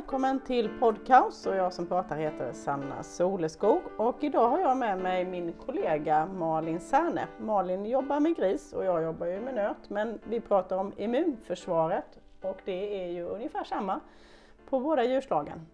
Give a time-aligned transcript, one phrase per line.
[0.00, 4.98] välkommen till Podcast och jag som pratar heter Sanna Soleskog och idag har jag med
[4.98, 7.26] mig min kollega Malin Särne.
[7.40, 12.18] Malin jobbar med gris och jag jobbar ju med nöt men vi pratar om immunförsvaret
[12.42, 14.00] och det är ju ungefär samma
[14.68, 15.66] på båda djurslagen.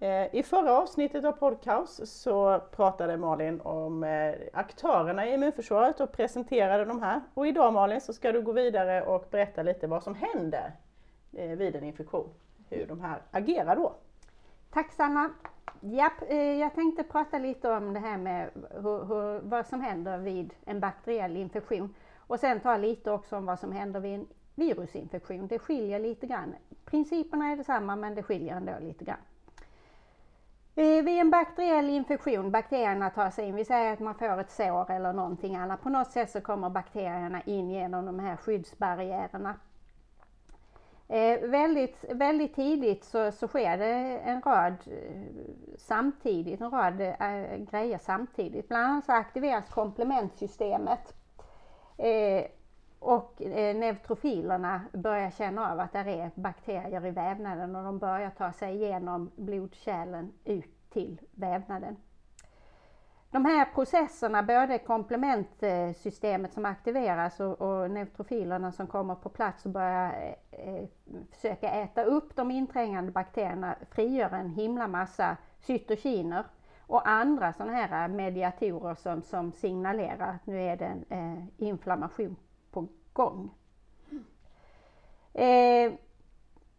[0.00, 6.12] Eh, I förra avsnittet av Podcast så pratade Malin om eh, aktörerna i immunförsvaret och
[6.12, 7.20] presenterade de här.
[7.34, 10.72] Och idag Malin så ska du gå vidare och berätta lite vad som händer
[11.32, 12.30] eh, vid en infektion
[12.70, 13.94] hur de här agerar då.
[14.70, 15.30] Tack Sanna!
[15.80, 20.18] Japp, eh, jag tänkte prata lite om det här med hur, hur, vad som händer
[20.18, 24.26] vid en bakteriell infektion och sen ta lite också om vad som händer vid en
[24.54, 25.46] virusinfektion.
[25.46, 26.54] Det skiljer lite grann.
[26.84, 29.18] Principerna är detsamma men det skiljer ändå lite grann.
[30.74, 34.50] Eh, vid en bakteriell infektion, bakterierna tar sig in, vi säger att man får ett
[34.50, 39.54] sår eller någonting annat, på något sätt så kommer bakterierna in genom de här skyddsbarriärerna
[41.12, 45.22] Eh, väldigt, väldigt tidigt så, så sker det en rad eh,
[45.78, 48.68] samtidigt, en rad eh, grejer samtidigt.
[48.68, 51.14] Bland annat så aktiveras komplementsystemet
[51.96, 52.44] eh,
[52.98, 58.30] och eh, neutrofilerna börjar känna av att det är bakterier i vävnaden och de börjar
[58.30, 61.96] ta sig igenom blodkärlen ut till vävnaden.
[63.30, 69.70] De här processerna, både komplementsystemet som aktiveras och, och neutrofilerna som kommer på plats och
[69.70, 70.84] börjar eh,
[71.30, 76.44] försöka äta upp de inträngande bakterierna, frigör en himla massa cytokiner
[76.86, 82.36] och andra sådana här mediatorer som, som signalerar att nu är det en eh, inflammation
[82.70, 83.50] på gång.
[85.32, 85.92] Eh,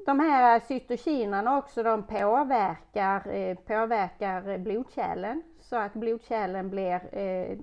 [0.06, 7.58] de här cytokinerna också, de påverkar, eh, påverkar blodkärlen så att blodkärlen blir, eh,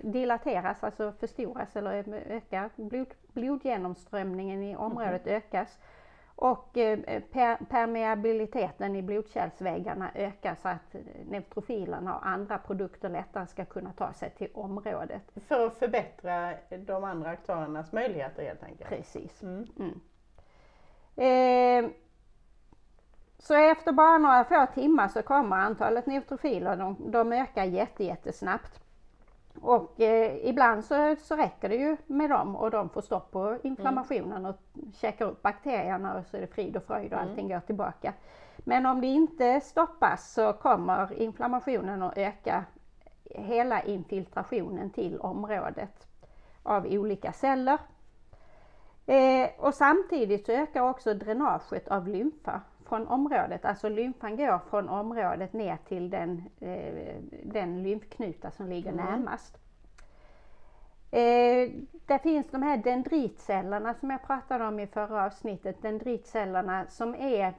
[0.00, 2.70] dilateras, alltså förstoras eller ökar.
[2.76, 5.36] Blod, blodgenomströmningen i området mm.
[5.36, 5.78] ökas
[6.36, 6.98] och eh,
[7.32, 10.96] per, permeabiliteten i blodkärlsväggarna ökar så att
[11.30, 15.22] neutrofilerna och andra produkter lättare ska kunna ta sig till området.
[15.48, 18.90] För att förbättra de andra aktörernas möjligheter helt enkelt?
[18.90, 19.42] Precis.
[19.42, 19.66] Mm.
[19.78, 20.00] Mm.
[21.16, 21.90] Eh,
[23.38, 28.80] så efter bara några få timmar så kommer antalet neutrofiler, de, de ökar jätte, jättesnabbt.
[29.60, 33.58] Och eh, ibland så, så räcker det ju med dem och de får stopp på
[33.62, 34.46] inflammationen mm.
[34.50, 34.56] och
[34.94, 37.30] käkar upp bakterierna och så är det frid och fröjd och mm.
[37.30, 38.12] allting går tillbaka.
[38.56, 42.64] Men om det inte stoppas så kommer inflammationen att öka
[43.24, 46.06] hela infiltrationen till området
[46.62, 47.78] av olika celler.
[49.06, 54.88] Eh, och samtidigt så ökar också dränaget av lymfa från området, alltså lymfan går från
[54.88, 59.04] området ner till den, eh, den lymfknuta som ligger mm.
[59.04, 59.58] närmast.
[61.10, 61.70] Eh,
[62.06, 67.54] det finns de här dendritcellerna som jag pratade om i förra avsnittet, dendritcellerna som är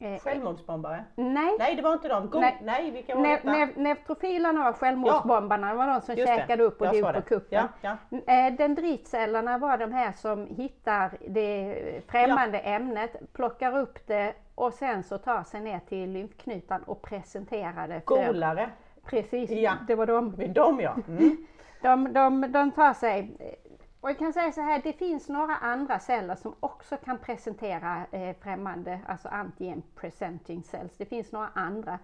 [0.00, 1.04] Eh, Självmordsbombare?
[1.14, 1.56] Nej.
[1.58, 2.30] Nej, det var inte de.
[2.30, 2.58] Go nej.
[2.62, 5.74] nej, vilka var ne ne Neutrofilerna var självmordsbombarna, ja.
[5.74, 6.64] var de som Just käkade det.
[6.64, 7.68] upp och dog på kuppen.
[7.80, 8.18] Ja, ja.
[8.32, 12.70] Eh, dendritcellerna var de här som hittar det främmande ja.
[12.70, 18.00] ämnet, plockar upp det och sen så tar sig ner till lymfknutan och presenterar det.
[18.00, 18.70] För, Golare?
[19.04, 19.72] Precis, ja.
[19.86, 20.36] det var de.
[20.36, 20.96] Det de ja.
[21.08, 21.46] Mm.
[21.82, 23.36] de, de, de tar sig
[24.00, 28.06] och jag kan säga så här, det finns några andra celler som också kan presentera
[28.10, 30.96] eh, främmande, alltså antigen presenting cells.
[30.96, 31.98] Det finns några andra.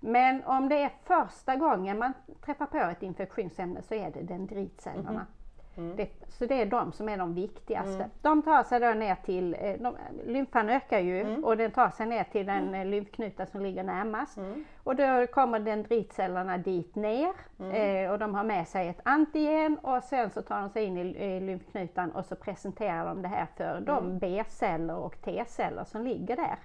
[0.00, 2.12] Men om det är första gången man
[2.44, 5.10] träffar på ett infektionsämne så är det dendritcellerna.
[5.10, 5.39] Mm -hmm.
[5.80, 5.96] Mm.
[5.96, 7.94] Det, så det är de som är de viktigaste.
[7.94, 8.10] Mm.
[8.22, 9.96] De tar sig då ner till, eh, de,
[10.26, 11.44] lymfan ökar ju mm.
[11.44, 12.74] och den tar sig ner till den mm.
[12.74, 14.36] Eh, lymfknuta som ligger närmast.
[14.36, 14.64] Mm.
[14.84, 17.72] Och då kommer dendritcellerna dit ner mm.
[17.72, 20.98] eh, och de har med sig ett antigen och sen så tar de sig in
[20.98, 26.02] i, i lymfknutan och så presenterar de det här för de B-celler och T-celler som
[26.04, 26.56] ligger där.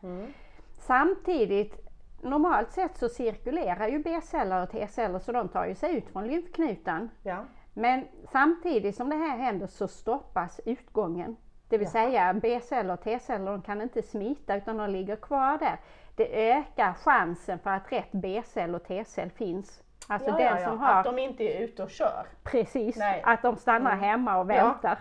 [0.77, 1.85] Samtidigt
[2.21, 6.27] normalt sett så cirkulerar ju B-celler och T-celler så de tar ju sig ut från
[6.27, 7.09] lymfknutan.
[7.23, 7.45] Ja.
[7.77, 11.37] Men samtidigt som det här händer så stoppas utgången.
[11.69, 11.91] Det vill ja.
[11.91, 15.79] säga B-celler och T-celler de kan inte smita utan de ligger kvar där.
[16.15, 19.83] Det ökar chansen för att rätt B-cell och T-cell finns.
[20.07, 20.93] Alltså ja, den ja, som har...
[20.93, 22.25] Att de inte är ute och kör.
[22.43, 23.21] Precis, Nej.
[23.25, 24.03] att de stannar mm.
[24.03, 24.99] hemma och väntar.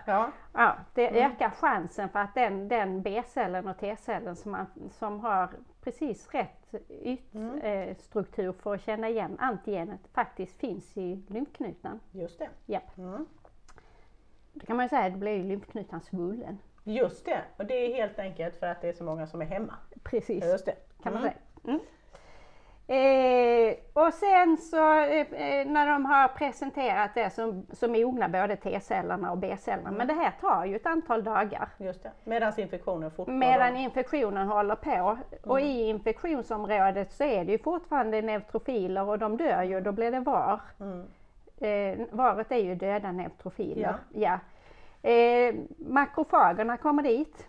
[0.53, 1.31] Ja, det mm.
[1.31, 5.49] ökar chansen för att den, den B-cellen och T-cellen som, som har
[5.85, 8.57] precis rätt ytstruktur mm.
[8.59, 11.99] för att känna igen antigenet faktiskt finns i lymfknutan.
[12.11, 12.49] Just det.
[12.65, 12.81] Ja.
[12.97, 13.25] Mm.
[14.53, 16.57] Då kan man ju säga att det blir lymfknutan svullen.
[16.83, 19.45] Just det, och det är helt enkelt för att det är så många som är
[19.45, 19.73] hemma.
[20.03, 20.75] Precis, Just det.
[21.03, 21.33] kan man mm.
[21.63, 21.79] säga.
[22.87, 23.69] Mm.
[23.69, 28.55] Eh, och sen så eh, eh, när de har presenterat det så, så mognar både
[28.55, 29.91] T-cellerna och B-cellerna.
[29.91, 31.69] Men det här tar ju ett antal dagar.
[31.77, 32.11] Just det.
[32.23, 33.33] Medan infektionen fortgår.
[33.33, 35.17] Medan infektionen håller på.
[35.43, 40.11] Och i infektionsområdet så är det ju fortfarande neutrofiler och de dör ju, då blir
[40.11, 40.59] det var.
[40.79, 41.05] Mm.
[41.57, 43.95] Eh, varet är ju döda neutrofiler.
[44.13, 44.39] Ja.
[45.09, 47.47] Eh, makrofagerna kommer dit.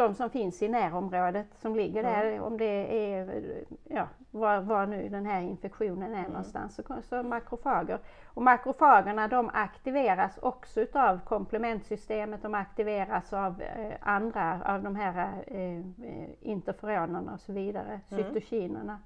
[0.00, 3.42] De som finns i närområdet som ligger där, om det är
[3.88, 7.98] ja, var, var nu den här infektionen är någonstans, så, så makrofager.
[8.26, 15.44] Och makrofagerna de aktiveras också utav komplementsystemet, de aktiveras av eh, andra av de här
[15.46, 18.98] eh, eh, interferonerna och så vidare, cytokinerna.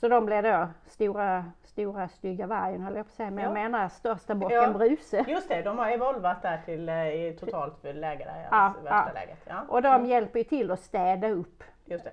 [0.00, 3.50] Så de blir då stora, stora stygga vargen höll jag på att säga, men jag
[3.50, 3.54] Ja.
[3.54, 4.72] menar största bocken Ja.
[4.72, 5.24] Bruse.
[5.28, 9.08] Just det, de har evolvat där till eh, i totalt läge där, Ja, alltså värsta
[9.08, 9.12] ja.
[9.14, 9.38] läget.
[9.48, 9.64] Ja.
[9.68, 11.64] Och de hjälper ju till att städa upp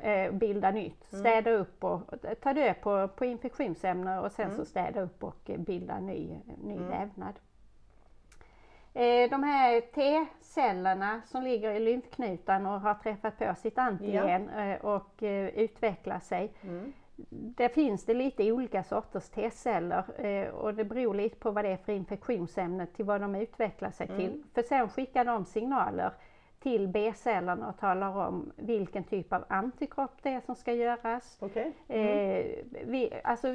[0.01, 1.03] eh, bilda nytt.
[1.03, 2.01] Städa upp och
[2.41, 7.33] ta död på, på infektionsämnen och sen så städa upp och bilda ny, ny vävnad.
[8.93, 14.85] Eh, de här T-cellerna som ligger i lymfknutan och har träffat på sitt antigen eh,
[14.85, 16.51] och eh, utvecklar sig.
[17.29, 21.69] Där finns det lite olika sorters T-celler eh, och det beror lite på vad det
[21.69, 24.43] är för infektionsämne till vad de utvecklar sig till.
[24.53, 26.11] För sen skickar de signaler
[26.59, 31.37] till B-cellerna och talar om vilken typ av antikropp det är som ska göras.
[31.41, 31.73] Okej.
[31.87, 33.47] Eh, vi, alltså,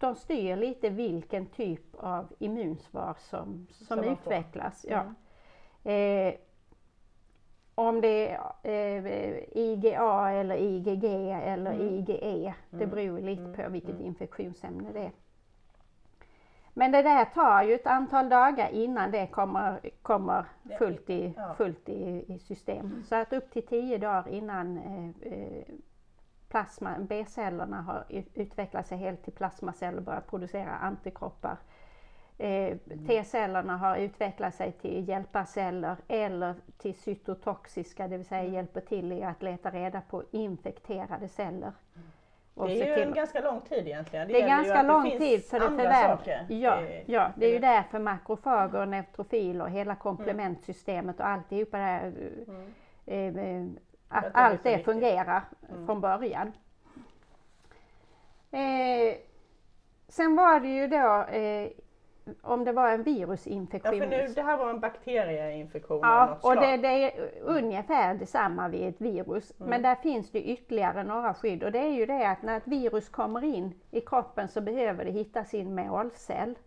[0.00, 4.86] de styr lite vilken typ av immunsvar som, som, Som utvecklas.
[4.88, 5.14] Ja.
[5.90, 6.34] Eh,
[7.78, 11.88] om det är eh, IgA eller IgG eller Mm.
[11.88, 15.12] IgE, det beror lite på vilket infektionsämne det är.
[16.74, 20.44] Men det där tar ju ett antal dagar innan det kommer, kommer
[20.78, 23.04] fullt, i, fullt i, i system.
[23.08, 25.64] Så att upp till tio dagar innan eh, eh,
[26.48, 28.04] plasma, B-cellerna har
[28.34, 31.56] utvecklat sig helt till plasmaceller och börjat producera antikroppar.
[32.40, 32.76] Eh,
[33.06, 39.22] T-cellerna har utvecklat sig till hjälparceller eller till cytotoxiska, det vill säga hjälper till i
[39.22, 41.72] att leta reda på infekterade celler.
[42.54, 44.28] Och Det är ju en ganska lång tid egentligen.
[44.28, 46.46] det är gäller ju ganska lång tid för det saker.
[46.48, 51.82] Ja, ja, det är ju i- därför makrofager, neutrofiler och hela komplementsystemet och alltihopa det
[51.82, 52.12] här,
[53.06, 53.32] eh, eh,
[54.08, 55.42] För att det är allt det fungerar
[55.86, 56.52] från början.
[58.50, 59.16] Eh,
[60.08, 61.68] sen var det ju då eh,
[62.42, 63.98] om det var en Ja, virusinfektion.
[64.00, 68.14] för nu, det här var en bakterieinfektion av Ja, något och det, det är ungefär
[68.14, 69.52] detsamma vid ett virus.
[69.58, 72.66] Men där finns det ytterligare några skydd och det är ju det att när ett
[72.66, 76.58] virus kommer in i kroppen så behöver det hitta sin målcell.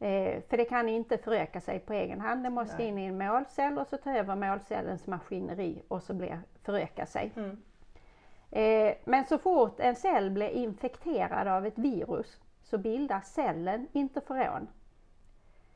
[0.00, 3.18] Eh, för det kan inte föröka sig på egen hand, det måste in i en
[3.18, 7.32] målcell och så ta över målcellens maskineri och så blir, föröka sig.
[8.50, 14.68] Eh, men så fort en cell blir infekterad av ett virus så bildar cellen interferon.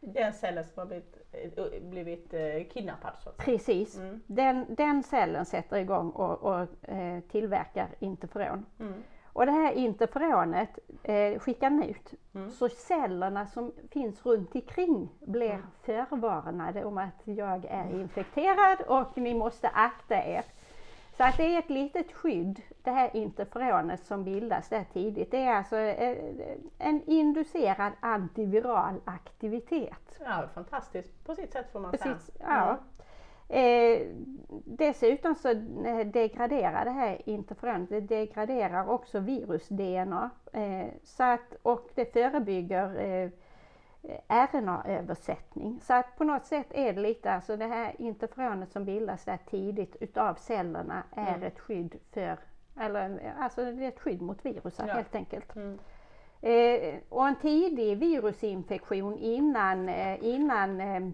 [0.04, 3.30] Den cellen som har blivit, eh, blivit eh, kidnappad så.
[3.30, 4.00] Precis.
[4.26, 8.66] Den, den cellen sätter igång och, och eh, tillverkar interferon.
[9.34, 12.14] Och det här interferonet eh, skickar den ut.
[12.52, 19.34] Så cellerna som finns runt omkring blir förvarnade om att jag är infekterad och ni
[19.34, 20.44] måste akta er.
[21.16, 25.30] Så att det är ett litet skydd, det här interferonet som bildas där tidigt.
[25.30, 26.18] Det är alltså eh,
[26.78, 30.20] en inducerad antiviral aktivitet.
[30.24, 32.18] Ja, fantastiskt på sitt sätt får man säga.
[32.38, 32.78] ja.
[33.52, 34.06] Eh,
[34.64, 35.48] dessutom så
[35.84, 40.30] eh, degraderar det här interferonet, det degraderar också virus-DNA.
[40.52, 43.30] Eh, så att, och det förebygger eh,
[44.28, 45.80] RNA-översättning.
[45.80, 49.38] Så att på något sätt är det lite, alltså det här interferonet som bildas där
[49.50, 52.38] tidigt utav cellerna är ett skydd för,
[52.80, 54.94] eller alltså det är ett skydd mot virusar Ja.
[54.94, 55.56] helt enkelt.
[55.56, 55.78] Mm.
[56.40, 61.10] Eh, och en tidig virusinfektion innan, eh, innan eh,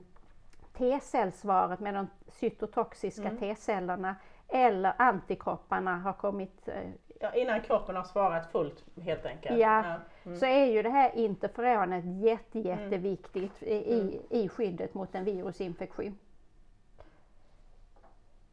[0.72, 4.16] T-cellsvaret med de cytotoxiska T-cellerna
[4.48, 9.58] eller antikropparna har kommit, eh, Ja, innan kroppen har svarat fullt helt enkelt.
[9.58, 9.84] Ja.
[10.24, 10.38] Mm.
[10.38, 16.18] så är ju det här interferonet jätte, jätteviktigt i, i, i skyddet mot en virusinfektion.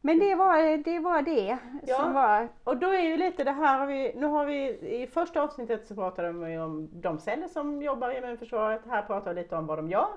[0.00, 1.96] Men det var det, var det Ja.
[1.96, 4.68] som var Och då är ju lite det här, vi, nu har vi
[5.02, 9.34] i första avsnittet så pratade vi om de celler som jobbar i immunförsvaret, här pratar
[9.34, 10.08] vi lite om vad de gör.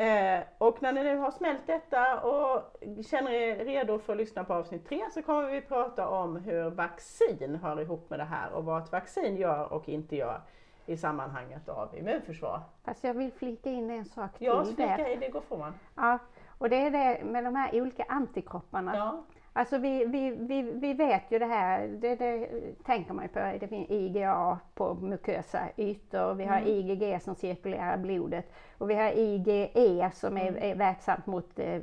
[0.00, 2.62] Eh, och när ni nu har smält detta och
[3.06, 6.70] känner er redo för att lyssna på avsnitt tre så kommer vi prata om hur
[6.70, 10.40] vaccin hör ihop med det här och vad ett vaccin gör och inte gör
[10.86, 12.60] i sammanhanget av immunförsvar.
[12.84, 14.64] Fast jag vill flika in en sak till Ja, där.
[14.64, 15.74] flika i det går man.
[15.96, 16.18] Ja,
[16.58, 18.96] och det är det med de här olika antikropparna.
[18.96, 19.22] Ja.
[19.52, 22.48] Alltså vi, vi, vi, vi vet ju det här, det, det
[22.84, 26.68] tänker man ju på, det finns IgA på mukösa ytor, vi har Mm.
[26.68, 30.62] IgG som cirkulerar blodet och vi har IgE som är, Mm.
[30.62, 31.80] är verksamt mot, eh,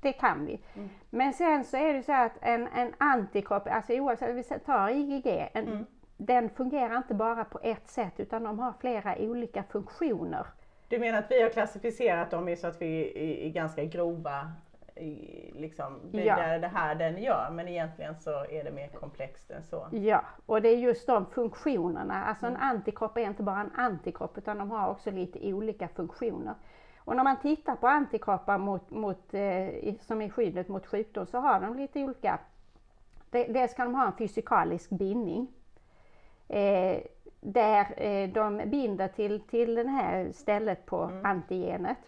[0.00, 0.60] det kan vi.
[0.74, 0.88] Mm.
[1.10, 5.48] Men sen så är det så att en, en antikropp, alltså oavsett, vi tar IgG,
[5.52, 5.86] en, Mm.
[6.16, 10.46] den fungerar inte bara på ett sätt utan de har flera olika funktioner.
[10.88, 13.12] Du menar att vi har klassificerat dem så att vi
[13.46, 14.52] är, ganska grova,
[15.54, 16.36] liksom, det, Ja.
[16.36, 19.86] är det här den gör, men egentligen så är det mer komplext än så.
[19.90, 22.24] Ja, och det är just de funktionerna.
[22.24, 22.56] Alltså Mm.
[22.56, 26.54] en antikropp är inte bara en antikropp utan de har också lite olika funktioner.
[26.98, 31.38] Och när man tittar på antikroppar mot, mot, eh, som är skyddet mot sjukdom så
[31.38, 32.38] har de lite olika.
[33.30, 35.48] De, dels kan de ha en fysikalisk bindning.
[36.48, 36.98] Eh,
[37.40, 41.26] där eh, de binder till, till det här stället på Mm.
[41.26, 41.98] antigenet.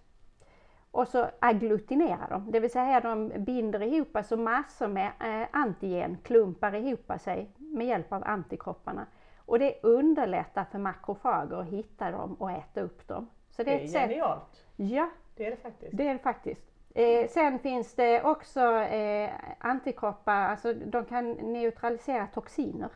[0.90, 6.18] Och så agglutinerar de, det vill säga de binder ihop alltså massor med eh, antigen,
[6.23, 9.07] klumpar ihop sig med hjälp av antikropparna.
[9.47, 13.28] Och det underlättar för makrofager att hitta dem och äta upp dem.
[13.50, 14.02] Så det Det är är ett sätt.
[14.11, 15.97] genialt, Ja, det är det faktiskt.
[15.97, 16.62] det är det faktiskt.
[16.95, 22.88] Eh, sen finns det också eh, antikroppar, alltså de kan neutralisera toxiner.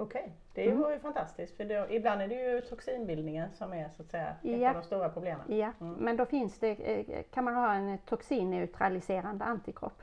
[0.00, 0.80] Okej, det Mm.
[0.80, 4.28] var ju fantastiskt för då, ibland är det ju toxinbildningen som är så att säga
[4.28, 4.68] ett Ja.
[4.68, 5.42] av de stora problemen.
[5.48, 5.94] Ja, Mm.
[5.94, 10.02] men då finns det, eh, kan man ha en toxinneutraliserande antikropp.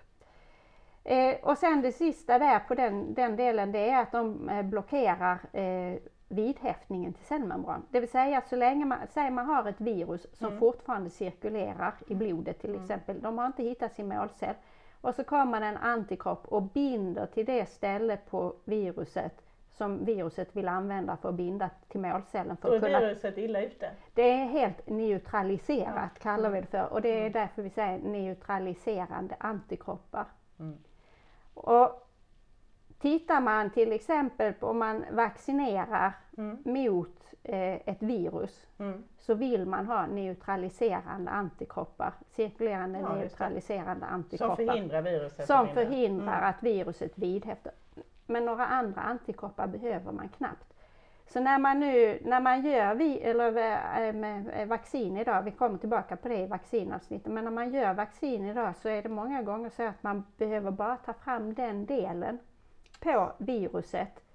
[1.04, 4.63] Eh, och sen det sista där på den, den delen det är att de eh,
[4.63, 6.00] blockerar eh,
[6.30, 7.86] vidhäftningen till cellmembran.
[7.89, 10.60] Det vill säga att så länge man, säg man har ett virus som Mm.
[10.60, 12.82] fortfarande cirkulerar i blodet till Mm.
[12.82, 14.56] exempel, de har inte hittat sin målcell
[15.01, 19.44] och så kommer en antikropp och binder till det ställe på viruset
[19.77, 23.62] som viruset vill använda för att binda till målcellen för Då att kunna viruset illa
[23.62, 23.91] ute.
[24.13, 27.31] det är helt neutraliserat kallar vi det för och det är Mm.
[27.31, 30.25] därför vi säger neutraliserande antikroppar.
[30.60, 30.77] Mm.
[31.53, 32.07] Och
[33.00, 36.57] tittar man till exempel på om man vaccinerar Mm.
[36.65, 39.03] mot eh, ett virus Mm.
[39.17, 45.48] så vill man ha neutraliserande antikroppar, cirkulerande Ja, neutraliserande Som antikroppar förhindrar viruset.
[45.48, 46.50] som förhindrar Mm.
[46.50, 47.74] att viruset vidhäftar.
[48.27, 50.74] Men några andra antikroppar behöver man knappt.
[51.27, 55.51] Så när man nu, när man gör vi, eller, eh, med eh, vaccin idag, vi
[55.51, 59.10] kommer tillbaka på det i vaccinavsnittet, men när man gör vaccin idag så är det
[59.10, 62.39] många gånger så att man behöver bara ta fram den delen
[63.00, 64.26] på viruset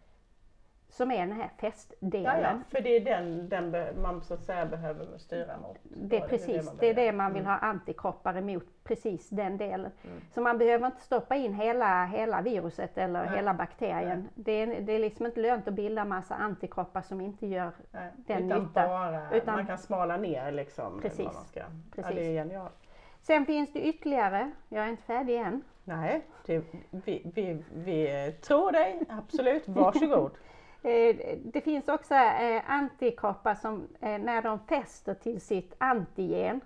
[0.92, 2.25] som är den här fästdelen.
[2.25, 5.76] Ja, ja, för det är den, den man så att säga behöver styra mot.
[5.82, 7.12] Det är precis, man det är behöver.
[7.12, 7.52] det man vill Mm.
[7.52, 9.92] ha antikroppar emot, precis den delen.
[10.04, 10.16] Mm.
[10.34, 13.37] Så man behöver inte stoppa in hela, hela viruset eller Nej.
[13.37, 14.28] hela bakterien.
[14.34, 18.11] Det är, det är liksom inte lönt att bilda massa antikroppar som inte gör Nej,
[18.16, 18.87] den utan nytta.
[18.88, 21.00] bara, Utan- man kan smala ner liksom.
[21.00, 21.25] Precis.
[21.34, 21.61] Man ska.
[21.61, 22.14] Ja, Precis.
[22.16, 22.72] det är genialt.
[23.20, 25.62] Sen finns det ytterligare, jag är inte färdig än.
[25.84, 29.68] Nej, det, vi, vi, vi tror dig, absolut.
[29.68, 30.30] Varsågod.
[30.83, 36.61] Eh, Det finns också eh, antikroppar som eh, när de fäster till sitt antigen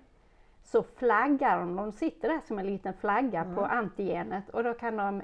[0.63, 3.77] så flaggar de, de sitter där som en liten flagga på Mm.
[3.77, 5.21] antigenet och då kan de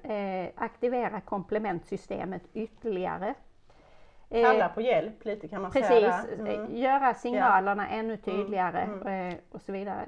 [0.55, 3.33] aktivera komplementsystemet ytterligare.
[4.29, 6.47] Kalla på hjälp lite kan man säga Precis, där.
[6.47, 6.75] eh, Mm.
[6.77, 9.35] göra signalerna ännu tydligare mm.
[9.51, 10.05] och så vidare.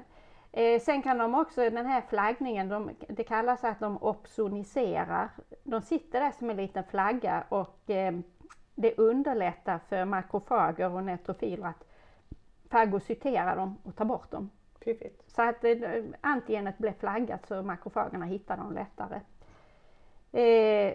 [0.80, 5.28] Sen kan de också, den här flaggningen, de, det kallas att de opsoniserar.
[5.64, 7.80] De sitter där som en liten flagga och
[8.76, 11.84] det underlättar för makrofager och neutrofiler att
[12.70, 14.50] fagocytera dem och ta bort dem.
[14.80, 15.30] Fiffigt.
[15.30, 15.74] Så att eh,
[16.20, 19.20] antigenet blir flaggat så makrofagerna hittar dem lättare.
[20.32, 20.94] Eh,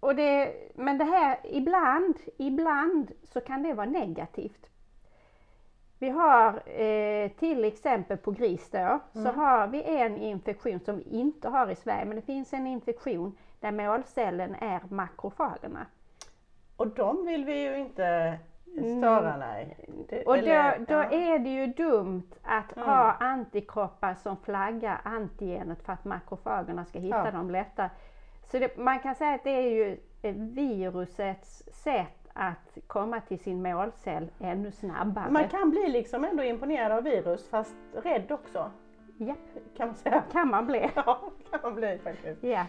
[0.00, 4.66] och det, men det här, ibland, ibland så kan det vara negativt.
[5.98, 9.34] Vi har eh, till exempel på gris då, så Mm.
[9.34, 13.36] har vi en infektion som vi inte har i Sverige, men det finns en infektion
[13.60, 15.86] där målcellen är makrofagerna.
[16.76, 18.38] Och de vill vi ju inte
[18.98, 19.76] störa, nej.
[20.08, 21.04] Det- Och då, eller- då ja.
[21.04, 22.88] är det ju dumt att Mm.
[22.88, 27.30] ha antikroppar som flaggar antigenet för att makrofagerna ska hitta Ja.
[27.30, 27.88] dem lättare.
[28.44, 29.96] Så det, man kan säga att det är ju
[30.54, 35.30] virusets sätt att komma till sin målcell ännu snabbare.
[35.30, 38.70] Man kan bli liksom ändå imponerad av virus fast rädd också.
[39.16, 39.38] Japp,
[39.76, 40.22] Kan man säga.
[40.32, 40.90] kan man bli.
[40.94, 41.18] Ja,
[41.50, 42.44] kan man bli faktiskt.
[42.44, 42.64] Ja.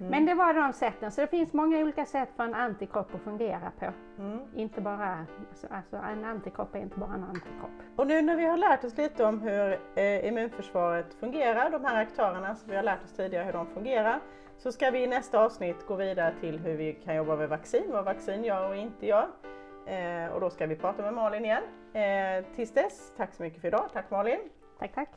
[0.00, 0.10] Mm.
[0.10, 3.20] Men det var de sätten, så det finns många olika sätt för en antikropp att
[3.20, 3.92] fungera på.
[4.18, 4.40] Mm.
[4.54, 7.70] Inte bara, alltså, alltså en antikropp är inte bara en antikropp.
[7.96, 12.02] Och nu när vi har lärt oss lite om hur eh, immunförsvaret fungerar, de här
[12.02, 14.20] aktörerna som vi har lärt oss tidigare hur de fungerar,
[14.58, 17.84] så ska vi i nästa avsnitt gå vidare till hur vi kan jobba med vaccin,
[17.88, 19.28] vad vaccin gör och inte gör.
[19.86, 21.62] Eh, och då ska vi prata med Malin igen.
[21.92, 23.88] Eh, tills dess, tack så mycket för idag.
[23.92, 24.40] Tack Malin!
[24.78, 25.08] Tack, tack.